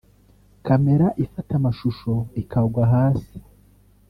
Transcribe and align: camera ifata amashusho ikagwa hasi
camera 0.65 1.07
ifata 1.23 1.51
amashusho 1.59 2.13
ikagwa 2.41 2.83
hasi 2.93 3.37